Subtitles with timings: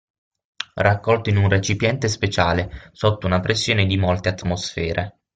[0.73, 5.19] Raccolto in un recipiente speciale sotto una pressione di molte atmosfere.